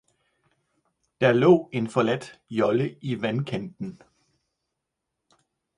[1.21, 4.01] Der lå en forladt jolle i vandkanten?